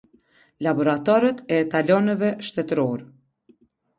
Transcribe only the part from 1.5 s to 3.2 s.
e etalonëve shtetëror.